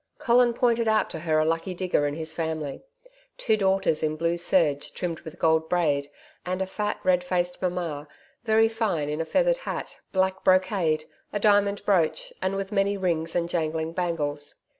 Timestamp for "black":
10.11-10.43